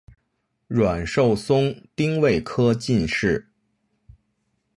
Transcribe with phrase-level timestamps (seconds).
[0.67, 3.51] 阮寿松丁未科进士。